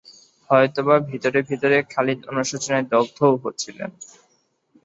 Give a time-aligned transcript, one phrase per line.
[0.49, 3.89] হয়তোবা ভিতরে ভিতরে খালিদ অনুশোচনায় দগ্ধও হচ্ছিলেন।